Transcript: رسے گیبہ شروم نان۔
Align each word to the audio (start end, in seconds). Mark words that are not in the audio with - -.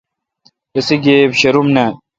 رسے 0.75 0.95
گیبہ 1.03 1.37
شروم 1.39 1.67
نان۔ 1.75 1.91